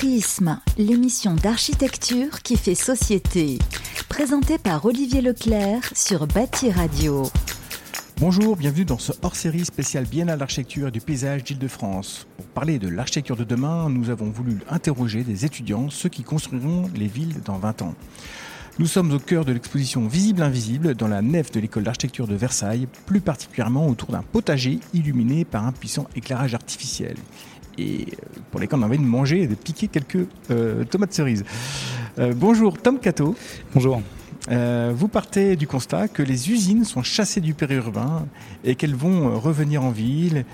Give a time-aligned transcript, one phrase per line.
[0.00, 3.58] Prisme, l'émission d'architecture qui fait société.
[4.08, 7.24] Présentée par Olivier Leclerc sur Bâti Radio.
[8.16, 12.26] Bonjour, bienvenue dans ce hors-série spécial Biennale d'architecture et du paysage d'Île-de-France.
[12.38, 16.88] Pour parler de l'architecture de demain, nous avons voulu interroger des étudiants, ceux qui construiront
[16.94, 17.94] les villes dans 20 ans.
[18.78, 22.88] Nous sommes au cœur de l'exposition Visible-Invisible dans la nef de l'école d'architecture de Versailles,
[23.04, 27.16] plus particulièrement autour d'un potager illuminé par un puissant éclairage artificiel.
[27.80, 31.14] Et euh, pour lesquels on a envie de manger et de piquer quelques euh, tomates
[31.14, 31.44] cerises.
[32.18, 33.34] Euh, bonjour Tom Cato.
[33.74, 34.02] Bonjour.
[34.50, 38.26] Euh, vous partez du constat que les usines sont chassées du périurbain
[38.64, 40.44] et qu'elles vont revenir en ville.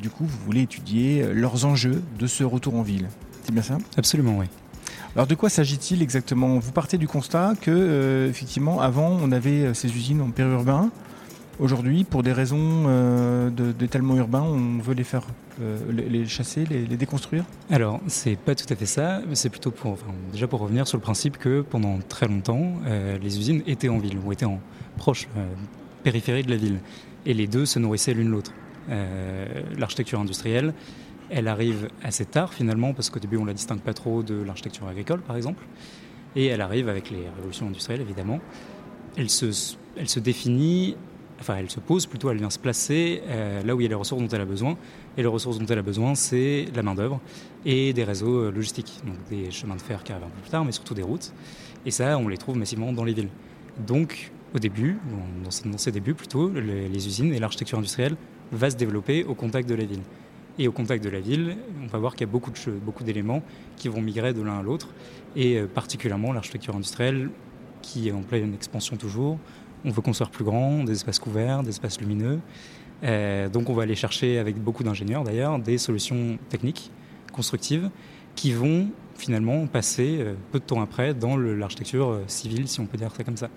[0.00, 3.08] Du coup, vous voulez étudier leurs enjeux de ce retour en ville.
[3.42, 3.78] C'est bien ça?
[3.96, 4.46] Absolument, oui.
[5.14, 6.58] Alors de quoi s'agit-il exactement?
[6.58, 10.90] Vous partez du constat que, effectivement, avant, on avait ces usines en périurbain.
[11.58, 13.74] Aujourd'hui, pour des raisons euh, de-
[14.16, 15.22] urbain, on veut les faire
[15.62, 19.22] euh, les, chasser, les, déconstruire Alors, c'est pas tout à fait ça.
[19.32, 19.96] C'est plutôt pour,
[20.32, 23.96] déjà pour revenir sur le principe que pendant très longtemps, euh, les usines étaient en
[23.96, 24.60] ville ou étaient en
[24.98, 25.46] proche euh,
[26.02, 26.78] périphérie de la ville,
[27.24, 28.52] et les deux se nourrissaient l'une l'autre.
[29.76, 30.72] L'architecture industrielle,
[31.28, 34.86] elle arrive assez tard finalement, parce qu'au début on la distingue pas trop de l'architecture
[34.86, 35.64] agricole, par exemple,
[36.36, 38.38] et elle arrive avec les révolutions industrielles évidemment.
[39.16, 40.94] Elle se, elle se définit
[41.40, 43.88] enfin elle se pose plutôt, elle vient se placer euh, là où il y a
[43.88, 44.76] les ressources dont elle a besoin.
[45.16, 47.20] Et les ressources dont elle a besoin, c'est la main-d'œuvre
[47.64, 50.50] et des réseaux euh, logistiques, donc des chemins de fer qui arrivent un peu plus
[50.50, 51.32] tard, mais surtout des routes.
[51.84, 53.28] Et ça, on les trouve massivement dans les villes.
[53.86, 54.98] Donc, au début,
[55.44, 58.16] dans, ces- débuts plutôt, les, usines et l'architecture industrielle
[58.52, 60.02] va se développer au contact de la ville.
[60.58, 62.50] Et au contact de la ville, on va voir qu'il y a beaucoup
[62.82, 63.42] beaucoup d'éléments
[63.76, 64.88] qui vont migrer de l'un à l'autre,
[65.34, 67.30] et euh, particulièrement l'architecture industrielle
[67.82, 69.38] qui est en pleine expansion toujours.
[69.84, 72.40] On veut construire plus grand, des espaces couverts, des espaces lumineux.
[73.04, 76.90] Euh, donc on va aller chercher, avec beaucoup d'ingénieurs d'ailleurs, des solutions techniques,
[77.32, 77.90] constructives,
[78.34, 82.86] qui vont finalement passer euh, peu de temps après dans l'architecture euh, civile, si on
[82.86, 83.50] peut dire ça comme ça.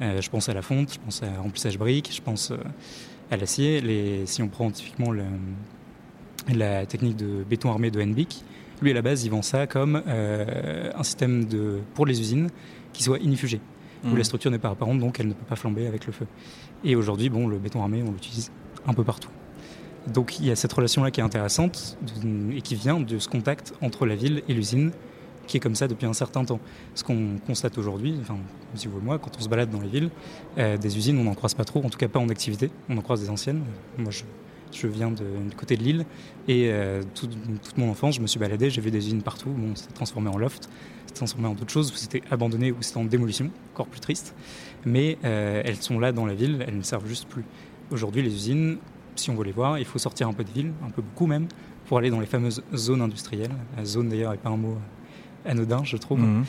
[0.00, 2.52] Je pense à la fonte, je pense à remplissage brique, je pense
[3.30, 4.24] à l'acier.
[4.26, 5.12] Si on prend typiquement
[6.52, 8.44] la technique de béton armé de Henbick,
[8.82, 11.46] lui à la base il vend ça comme un système
[11.94, 12.48] pour les usines
[12.92, 13.60] qui soit inifugé
[14.04, 16.26] où la structure n'est pas apparente, donc elle ne peut pas flamber avec le feu.
[16.84, 18.50] Et aujourd'hui, bon, le béton armé, on l'utilise
[18.86, 19.30] un peu partout.
[20.06, 21.96] Donc il y a cette relation-là qui est intéressante
[22.54, 24.90] et qui vient de ce contact entre la ville et l'usine,
[25.46, 26.60] qui est comme ça depuis un certain temps.
[26.94, 28.36] Ce qu'on constate aujourd'hui, enfin,
[28.74, 30.10] si vous et moi, quand on se balade dans les villes,
[30.58, 32.70] euh, des usines, on n'en croise pas trop, en tout cas pas en activité.
[32.88, 33.62] On en croise des anciennes.
[33.98, 34.24] Moi, je,
[34.74, 36.04] je viens de, du côté de Lille
[36.48, 37.28] et euh, tout-
[37.62, 39.50] toute mon enfance, je me suis baladé, j'ai vu des usines partout.
[39.50, 40.68] Bon, c'était transformé en loft,
[41.06, 44.34] c'était transformé en d'autres choses, ou c'était abandonné ou c'était en démolition, encore plus triste.
[44.84, 47.44] Mais euh, elles sont là dans la ville, elles ne servent juste plus.
[47.90, 48.78] Aujourd'hui, les usines,
[49.16, 51.26] si on veut les voir, il faut sortir un peu de ville, un peu beaucoup
[51.26, 51.46] même,
[51.86, 53.52] pour aller dans les fameuses zones industrielles.
[53.76, 54.76] La zone d'ailleurs n'est pas un mot
[55.46, 56.20] anodin, je trouve.
[56.20, 56.44] Mmh.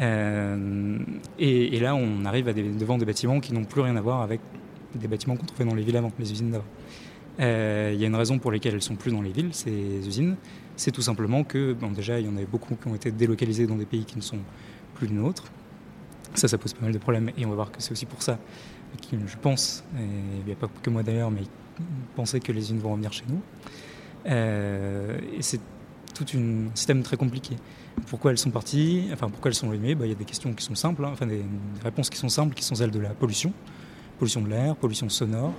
[0.00, 0.98] Euh,
[1.38, 4.00] et, et là, on arrive à des- devant des bâtiments qui n'ont plus rien à
[4.00, 4.40] voir avec
[4.94, 6.64] des bâtiments qu'on trouvait dans les villes avant, les usines d'avant.
[7.40, 10.06] Euh, Il y a une raison pour laquelle elles sont plus dans les villes, ces
[10.06, 10.36] usines.
[10.76, 13.76] C'est tout simplement que, déjà, il y en avait beaucoup qui ont été délocalisés dans
[13.76, 14.38] des pays qui ne sont
[14.94, 15.44] plus les nôtres.
[16.34, 17.30] Ça, ça pose pas mal de problèmes.
[17.36, 18.38] Et on va voir que c'est aussi pour ça
[19.10, 20.02] que je pense, et
[20.40, 21.42] il n'y a pas que moi d'ailleurs, mais
[22.16, 23.40] penser que les usines vont revenir chez nous.
[24.26, 25.60] Euh, et c'est
[26.14, 27.56] tout un système très compliqué.
[28.06, 29.94] Pourquoi elles sont parties Enfin, pourquoi elles sont allumées?
[29.94, 31.44] Bah, Il y a des questions qui sont simples, hein, enfin des
[31.84, 33.52] réponses qui sont simples, qui sont celles de la pollution,
[34.18, 35.52] pollution de l'air, pollution sonore.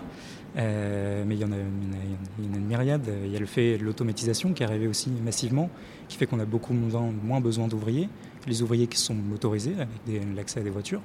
[0.56, 3.08] Mais il y, en a, une myriade.
[3.26, 5.70] Il y a le fait de l'automatisation qui est arrivé aussi massivement,
[6.08, 8.10] qui fait qu'on a beaucoup moins, besoin d'ouvriers.
[8.48, 11.02] Les ouvriers qui sont motorisés avec l'accès à des voitures,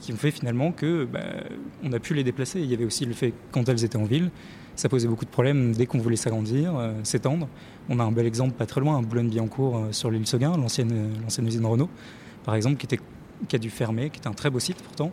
[0.00, 1.20] qui ont fait finalement que bah,
[1.84, 2.60] on a pu les déplacer.
[2.60, 4.30] Il y avait aussi le fait que quand elles étaient en ville,
[4.76, 7.48] ça posait beaucoup de problèmes dès qu'on voulait s'agrandir, euh, s'étendre.
[7.88, 11.14] On a un bel exemple pas très loin, à Boulogne-Billancourt euh, sur l'île Seguin, l'ancienne
[11.46, 11.88] usine Renault,
[12.44, 15.10] par exemple, qui a dû fermer, qui était un très beau site pourtant,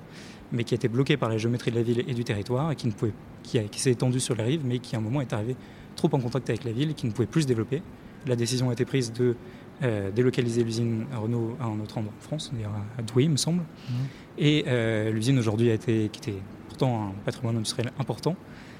[0.53, 2.75] mais qui a été bloqué par la géométrie de la ville et du territoire et
[2.75, 3.11] qui, ne pouvait,
[3.43, 5.55] qui, a- qui s'est étendu sur les rives, mais qui à un moment est arrivé
[5.95, 7.81] trop en contact avec la ville et qui ne pouvait plus se développer.
[8.27, 9.35] La décision a été prise de
[9.83, 13.37] euh, délocaliser l'usine Renault à un autre endroit en France, d'ailleurs à Douai, il me
[13.37, 13.63] semble.
[14.37, 16.39] Et euh, l'usine aujourd'hui a été, qui était
[16.69, 18.35] pourtant un patrimoine industriel important.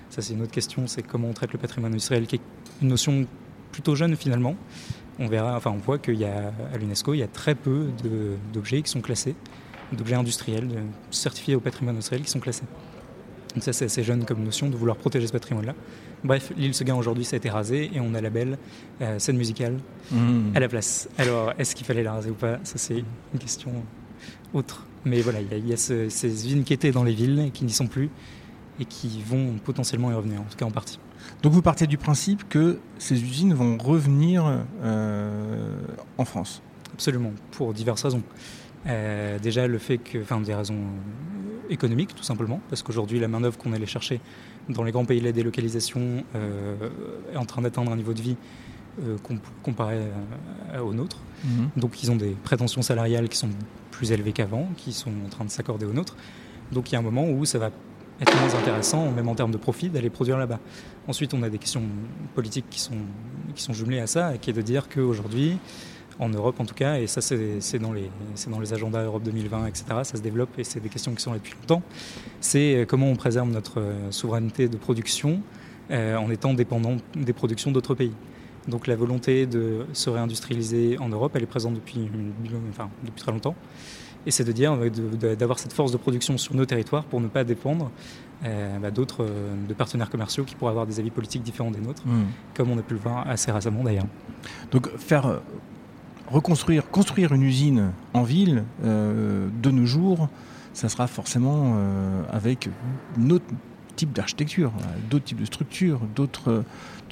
[0.09, 2.41] Ça, c'est une autre question, c'est comment on traite le patrimoine industriel, qui est
[2.81, 3.25] une notion
[3.71, 4.55] plutôt jeune finalement.
[5.19, 7.87] On verra, enfin, on voit qu'il y a à l'UNESCO, il y a très peu
[8.53, 9.35] d'objets qui sont classés,
[9.93, 10.75] d'objets industriels de-
[11.11, 12.63] certifiés au patrimoine industriel qui sont classés.
[13.53, 15.75] Donc ça, c'est assez jeune comme notion de vouloir protéger ce patrimoine-là.
[16.23, 18.57] Bref, l'île Seguin aujourd'hui, ça a été rasé et on a la belle
[19.01, 19.77] euh, scène musicale
[20.11, 20.55] Mmh.
[20.55, 21.07] à la place.
[21.17, 22.59] Alors, est-ce qu'il fallait la raser ou pas?
[22.63, 22.97] Ça, c'est
[23.33, 23.71] une question
[24.53, 24.85] autre.
[25.05, 27.13] Mais voilà, il y a, il y a ce- ces usines qui étaient dans les
[27.13, 28.09] villes et qui n'y sont plus
[28.79, 30.97] et qui vont potentiellement y revenir, en tout cas en partie.
[31.41, 34.43] Donc vous partez du principe que ces usines vont revenir
[34.83, 35.77] euh,
[36.17, 36.61] en en France?
[36.93, 38.23] Absolument, pour diverses raisons.
[38.87, 40.83] Euh, déjà le fait que, enfin des raisons
[41.69, 44.19] économiques tout simplement, parce qu'aujourd'hui la main d'œuvre qu'on allait chercher
[44.69, 46.75] dans les grands pays de la délocalisation euh,
[47.33, 48.35] est en train d'atteindre un niveau de vie
[49.01, 49.17] euh,
[49.63, 49.99] comparé
[50.81, 51.17] au nôtre.
[51.45, 51.69] Mhm.
[51.77, 53.49] Donc ils ont des prétentions salariales qui sont
[53.91, 56.15] plus élevées qu'avant, qui sont en train de s'accorder aux nôtres.
[56.71, 57.71] Donc il y a un moment où ça va
[58.21, 60.59] être moins intéressant, même en termes de profit, d'aller produire là-bas.
[61.07, 61.83] Ensuite, on a des questions
[62.35, 62.97] politiques qui sont,
[63.55, 65.57] qui sont jumelées à ça, qui est de dire qu'aujourd'hui,
[66.19, 68.09] en Europe en tout cas, et ça c'est dans, les,
[68.49, 69.85] dans les agendas Europe 2020, etc.
[70.03, 71.81] Ça se développe et c'est des questions qui sont là depuis longtemps.
[72.39, 75.41] C'est euh, comment on préserve notre euh, souveraineté de production
[75.91, 78.13] euh, en étant dépendant des productions d'autres pays.
[78.67, 82.09] Donc la volonté de se réindustrialiser en Europe, elle est présente depuis,
[82.69, 83.55] enfin, depuis très longtemps.
[84.25, 84.77] Et c'est de dire
[85.37, 87.91] d'avoir cette force de production sur nos territoires pour ne pas dépendre
[88.41, 89.25] bah, d'autres
[89.67, 92.23] de partenaires commerciaux qui pourraient avoir des avis politiques différents des nôtres, mmh.
[92.53, 94.07] comme on a pu le voir assez récemment d'ailleurs.
[94.71, 95.41] Donc faire
[96.29, 100.29] reconstruire, construire une usine en ville, euh, de nos jours,
[100.73, 102.69] ça sera forcément euh, avec
[103.19, 103.45] un autre
[103.95, 104.71] type d'architecture,
[105.09, 106.63] d'autres types de structures, d'autres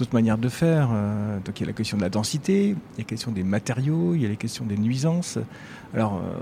[0.01, 0.89] d'autres manières de faire.
[0.91, 3.31] Euh, donc il y a la question de la densité, il y a la question
[3.31, 5.37] des matériaux, il y a la question des nuisances.
[5.93, 6.39] Alors euh,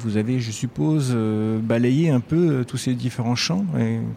[0.00, 3.64] vous avez, je suppose, euh, balayé un peu tous ces différents champs.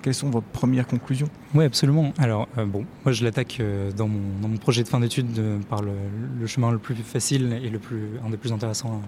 [0.01, 1.29] Quelles sont vos premières conclusions?
[1.53, 2.13] Oui, absolument.
[2.17, 3.61] Alors bon, moi je l'attaque
[3.95, 5.39] dans mon, projet de fin d'études
[5.69, 9.01] par le, chemin le plus facile et le plus, un des plus intéressants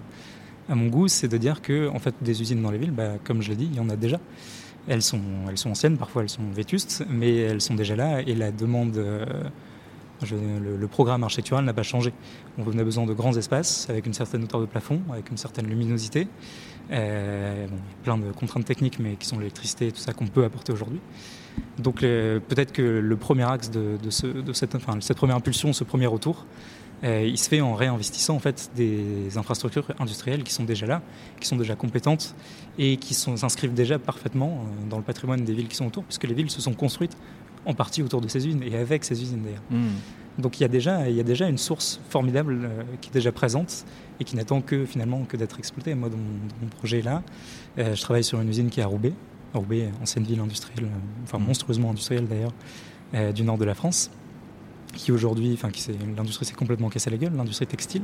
[0.69, 3.13] à, mon goût, c'est de dire que en fait des usines dans les villes, bah,
[3.23, 4.19] comme je l'ai dit, il y en a déjà.
[4.87, 8.33] Elles sont, elles sont anciennes, parfois elles sont vétustes, mais elles sont déjà là et
[8.33, 9.25] la demande, euh,
[10.31, 12.13] le, programme architectural n'a pas changé.
[12.57, 15.67] On a besoin de grands espaces avec une certaine hauteur de plafond, avec une certaine
[15.67, 16.27] luminosité.
[16.91, 17.67] Euh,
[18.03, 20.99] plein de contraintes techniques, mais qui sont l'électricité et tout ça qu'on peut apporter aujourd'hui.
[21.77, 26.45] Donc peut-être que le premier axe de, cette première impulsion, ce premier retour,
[27.03, 31.01] euh, il se fait en réinvestissant en fait des infrastructures industrielles qui sont déjà là,
[31.39, 32.35] qui sont déjà compétentes
[32.77, 36.25] et qui s'inscrivent déjà parfaitement euh, dans le patrimoine des villes qui sont autour, puisque
[36.25, 37.17] les villes se sont construites
[37.65, 39.63] en partie autour de ces usines et avec ces usines d'ailleurs.
[39.69, 39.95] Hmm.
[40.37, 43.13] Donc il y, a déjà, il y a déjà une source formidable euh, qui est
[43.13, 43.85] déjà présente
[44.19, 45.93] et qui n'attend que finalement que d'être exploitée.
[45.95, 47.23] Moi, dans mon, projet là,
[47.77, 49.13] je travaille sur une usine qui est à Roubaix,
[49.53, 50.87] Roubaix, ancienne ville industrielle,
[51.23, 51.45] enfin hmm.
[51.45, 54.11] monstrueusement industrielle d'ailleurs, du nord de la France
[54.93, 55.69] qui aujourd'hui, enfin,
[56.15, 58.03] l'industrie s'est complètement cassée la gueule, l'industrie textile,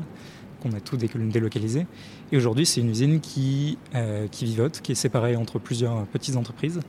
[0.62, 1.86] qu'on a tout délocalisé.
[2.31, 6.36] Et aujourd'hui, c'est une usine qui, euh, qui vivote, qui est séparée entre plusieurs petites
[6.36, 6.80] entreprises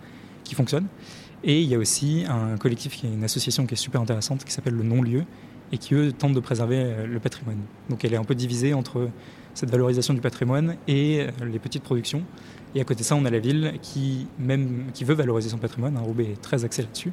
[0.44, 0.86] qui fonctionnent.
[1.44, 4.44] Et il y a aussi un collectif, qui est une association qui est super intéressante,
[4.44, 5.24] qui s'appelle le Non-Lieu,
[5.72, 7.60] et qui, eux, tente de préserver euh, le patrimoine.
[7.90, 9.08] Donc elle est un peu divisée entre
[9.54, 12.22] cette valorisation du patrimoine et euh, les petites productions.
[12.74, 15.58] Et à côté de ça, on a la ville qui, même, qui veut valoriser son
[15.58, 15.96] patrimoine.
[15.96, 17.12] Hein, Roubaix est très axé là-dessus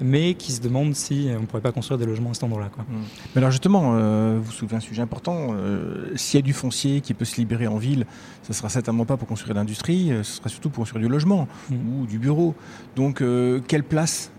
[0.00, 2.70] mais qui se demande si on ne pourrait pas construire des logements à cet endroit-là.
[2.76, 2.94] Mmh.
[3.34, 5.48] Mais alors justement, euh, vous soulevez un sujet important.
[5.52, 8.06] Euh, s'il y a du foncier qui peut se libérer en ville,
[8.42, 11.10] ce ne sera certainement pas pour construire l'industrie, euh, ce sera surtout pour construire du
[11.10, 11.74] logement mmh.
[11.74, 12.54] ou du bureau.
[12.96, 13.22] Donc
[13.66, 14.32] quelle place,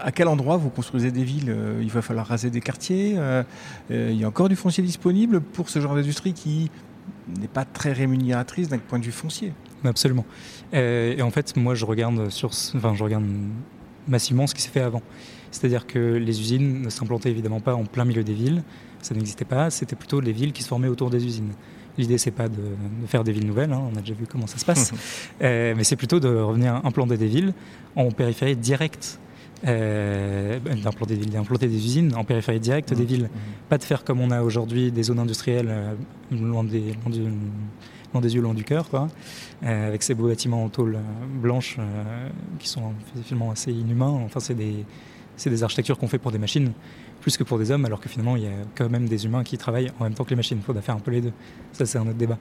[0.00, 3.18] à quel endroit vous construisez des villes Il va falloir raser des quartiers
[3.90, 6.70] Il y a encore du foncier disponible pour ce genre d'industrie qui
[7.38, 9.52] n'est pas très rémunératrice d'un point de vue foncier?
[9.84, 10.24] Absolument.
[10.72, 13.24] et en fait, moi, je regarde sur, enfin, je regarde
[14.08, 15.02] massivement ce qui s'est fait avant.
[15.50, 18.62] C'est-à-dire que les usines ne s'implantaient évidemment pas en plein milieu des villes,
[19.00, 21.52] ça n'existait pas, c'était plutôt les villes qui se formaient autour des usines.
[21.96, 22.62] L'idée, c'est pas de,
[23.06, 24.92] faire des villes nouvelles, hein, on a déjà vu comment ça se passe,
[25.42, 27.54] euh, mais c'est plutôt de revenir implanter des villes
[27.96, 29.18] en périphérie directe
[29.66, 33.06] euh, d'implanter des, des, usines en périphérie directe des mmh.
[33.06, 33.24] villes.
[33.24, 33.68] Mmh.
[33.68, 35.94] Pas de faire comme on a aujourd'hui des zones industrielles euh,
[36.30, 37.22] loin, des, loin, du,
[38.12, 39.08] loin, des yeux, loin du cœur, quoi,
[39.64, 40.98] euh, avec ces beaux bâtiments en tôle
[41.40, 41.78] blanche
[42.58, 42.92] qui sont
[43.24, 44.20] finalement assez inhumains.
[44.24, 44.84] Enfin, c'est des,
[45.44, 46.72] des architectures qu'on fait pour des machines
[47.20, 49.42] plus que pour des hommes, alors que finalement, il y a quand même des humains
[49.42, 50.58] qui travaillent en même temps que les machines.
[50.58, 51.32] Il faudra faire un peu les deux.
[51.72, 52.38] Ça, c'est un autre débat.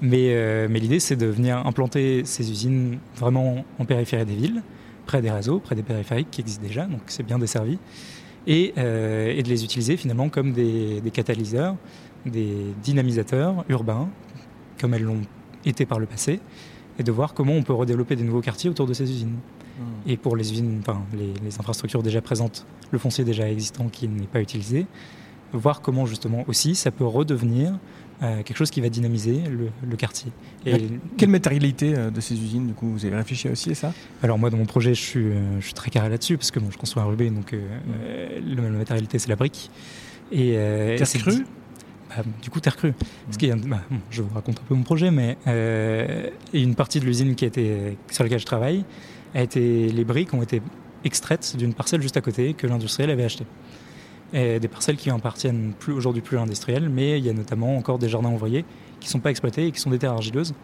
[0.00, 4.62] Mais, mais l'idée, c'est de venir implanter ces usines vraiment en périphérie des villes
[5.06, 7.78] près des réseaux, près des périphériques qui existent déjà, donc c'est bien desservi,
[8.46, 11.76] et, euh, et, de les utiliser finalement comme des, catalyseurs,
[12.26, 14.08] des dynamisateurs urbains,
[14.80, 15.22] comme elles l'ont
[15.64, 16.40] été par le passé,
[16.98, 19.36] et de voir comment on peut redévelopper des nouveaux quartiers autour de ces usines.
[19.78, 19.82] Mmh.
[20.10, 24.08] Et pour les usines, enfin les, les, infrastructures déjà présentes, le foncier déjà existant qui
[24.08, 24.86] n'est pas utilisé,
[25.52, 27.78] voir comment justement aussi ça peut redevenir
[28.22, 30.32] euh, quelque chose qui va dynamiser le, quartier.
[30.64, 33.92] Et quelle matérialité euh, de ces usines, du coup, vous avez réfléchi aussi à ça?
[34.22, 36.58] Alors moi, dans mon projet, je suis, euh, je suis très carré là-dessus, parce que
[36.58, 39.70] bon, je construis un Rubé, donc la matérialité, c'est la brique.
[40.32, 40.52] Et,
[40.96, 41.44] terre crue?
[42.08, 42.94] Bah, du coup, terre crue.
[43.66, 47.44] bah, je vous raconte un peu mon projet, mais et une partie de l'usine qui
[47.44, 48.84] été, sur laquelle je travaille,
[49.34, 50.62] a été, les briques ont été
[51.04, 53.46] extraites d'une parcelle juste à côté que l'industriel avait achetée.
[54.32, 57.76] et des parcelles qui appartiennent plus aujourd'hui plus à l'industriel, mais il y a notamment
[57.76, 58.64] encore des jardins ouvriers
[59.00, 60.54] qui ne sont pas exploités et qui sont des terres argileuses.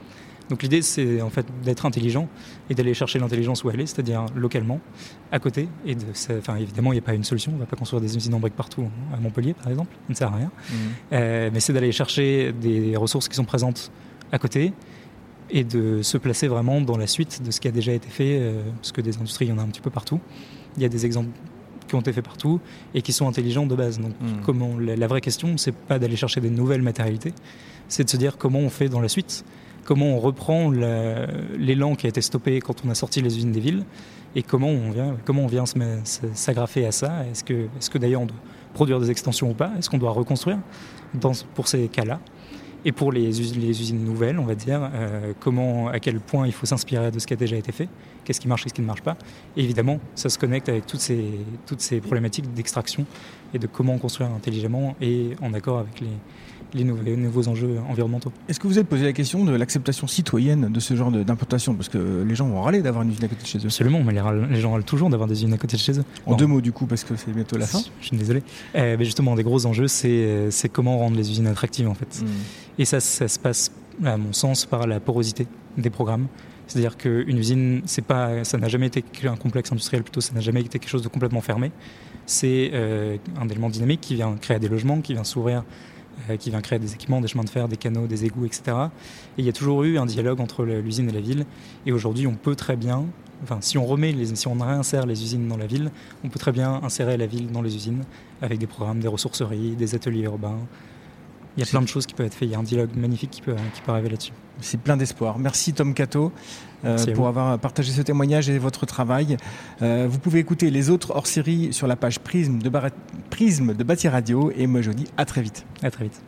[0.52, 2.28] Donc l'idée, c'est en fait d'être intelligent
[2.68, 4.80] et d'aller chercher l'intelligence où elle est, c'est-à-dire localement,
[5.30, 5.66] à côté.
[5.86, 6.04] Et de,
[6.36, 7.52] enfin, évidemment, il n'y a pas une solution.
[7.52, 9.94] On ne va pas construire des usines en briques partout, hein, à Montpellier, par exemple.
[9.94, 10.50] Ça ne sert à rien.
[10.50, 10.74] Mmh.
[11.14, 13.90] Euh, mais c'est d'aller chercher des ressources qui sont présentes
[14.30, 14.74] à côté
[15.48, 18.36] et de se placer vraiment dans la suite de ce qui a déjà été fait,
[18.38, 20.20] euh, parce que des industries, il y en a un petit peu partout.
[20.76, 21.30] Il y a des exemples
[21.88, 22.60] qui ont été faits partout
[22.92, 24.00] et qui sont intelligents de base.
[24.00, 24.42] Donc, mmh.
[24.44, 27.32] comment la, la, vraie question, c'est pas d'aller chercher des nouvelles matérialités,
[27.88, 29.46] c'est de se dire comment on fait dans la suite
[29.84, 33.60] comment on reprend l'élan qui a été stoppé quand on a sorti les usines des
[33.60, 33.84] villes
[34.34, 35.46] et comment on vient, comment on
[36.86, 37.24] à ça.
[37.30, 38.36] Est-ce que, est que d'ailleurs on doit
[38.74, 39.72] produire des extensions ou pas?
[39.78, 40.58] Est-ce qu'on doit reconstruire
[41.54, 42.20] pour ces cas-là?
[42.84, 46.66] Et pour les, usines nouvelles, on va dire, euh, comment, à quel point il faut
[46.66, 47.88] s'inspirer de ce qui a déjà été fait
[48.24, 49.16] Qu'est-ce qui marche, qu'est-ce qui ne marche pas.
[49.56, 53.06] Évidemment, ça se connecte avec toutes ces problématiques d'extraction
[53.54, 56.08] et de comment construire intelligemment et en accord avec les,
[56.74, 58.32] les nouveaux, enjeux environnementaux.
[58.48, 61.88] Est-ce que vous avez posé la question de l'acceptation citoyenne de ce genre d'implantation Parce
[61.88, 63.66] que les gens vont râler d'avoir une usine à côté de chez eux.
[63.66, 66.04] Absolument, mais les, gens râlent toujours d'avoir des usines à côté de chez eux.
[66.26, 67.80] En deux mots du coup, parce que c'est bientôt la fin.
[68.00, 68.42] Je suis désolé.
[68.74, 72.22] Mais justement, un des gros enjeux, c'est comment rendre les usines attractives en fait.
[72.22, 72.28] Hmm.
[72.78, 73.72] Et ça, ça se passe,
[74.04, 76.26] à mon sens, par la porosité des programmes.
[76.66, 80.60] C'est-à-dire qu'une usine, pas, ça n'a jamais été un complexe industriel, plutôt ça n'a jamais
[80.60, 81.70] été quelque chose de complètement fermé.
[82.24, 85.62] C'est euh, un élément dynamique qui vient créer des logements, qui vient s'ouvrir euh,
[86.38, 88.62] qui vient créer des équipements, des chemins de fer, des canaux, des égouts, etc.
[89.36, 91.46] Et il y a toujours eu un dialogue entre l'usine et la ville.
[91.86, 93.04] Et aujourd'hui, on peut très bien,
[93.42, 95.90] enfin, si on remet, les, si on réinsère les usines dans la ville,
[96.24, 98.04] on peut très bien insérer la ville dans les usines
[98.40, 100.58] avec des programmes, des ressourceries, des ateliers urbains,
[101.56, 102.48] il y a plein de choses qui peuvent être faites.
[102.48, 104.32] Il y a un dialogue magnifique qui peut, qui peut arriver là-dessus.
[104.60, 105.38] C'est plein d'espoir.
[105.38, 106.32] Merci Tom Cato
[106.84, 109.36] euh, pour avoir partagé ce témoignage et votre travail.
[109.82, 112.70] Euh, vous pouvez écouter les autres hors-série sur la page Prisme de,
[113.30, 114.52] Prisme de Bâti Radio.
[114.56, 115.64] Et moi je vous dis à très vite.
[115.82, 116.20] À très vite.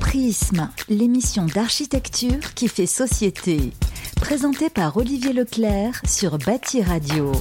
[0.00, 3.72] Prisme, l'émission d'architecture qui fait société.
[4.16, 7.32] Présentée par Olivier Leclerc sur Bâti Radio.